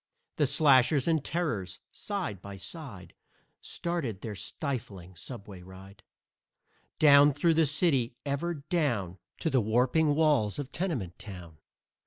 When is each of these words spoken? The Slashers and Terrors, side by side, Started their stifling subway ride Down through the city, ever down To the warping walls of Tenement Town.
The 0.37 0.47
Slashers 0.47 1.07
and 1.07 1.23
Terrors, 1.23 1.79
side 1.91 2.41
by 2.41 2.55
side, 2.55 3.13
Started 3.61 4.21
their 4.21 4.33
stifling 4.33 5.15
subway 5.15 5.61
ride 5.61 6.01
Down 6.97 7.31
through 7.33 7.53
the 7.53 7.67
city, 7.67 8.15
ever 8.25 8.55
down 8.55 9.19
To 9.41 9.51
the 9.51 9.61
warping 9.61 10.15
walls 10.15 10.57
of 10.57 10.71
Tenement 10.71 11.19
Town. 11.19 11.59